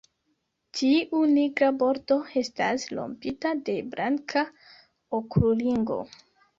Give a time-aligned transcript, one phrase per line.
[0.79, 4.49] Tiu nigra bordo estas rompita de blanka
[5.23, 6.05] okulringo.